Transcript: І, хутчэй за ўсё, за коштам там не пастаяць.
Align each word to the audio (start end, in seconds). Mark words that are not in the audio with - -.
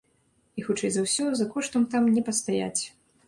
І, 0.59 0.63
хутчэй 0.69 0.91
за 0.95 1.03
ўсё, 1.07 1.27
за 1.41 1.47
коштам 1.53 1.85
там 1.93 2.09
не 2.17 2.25
пастаяць. 2.31 2.81